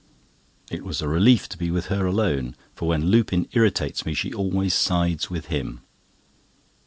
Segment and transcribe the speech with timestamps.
[0.71, 4.33] It was a relief to be with her alone; for when Lupin irritates me, she
[4.33, 5.81] always sides with him.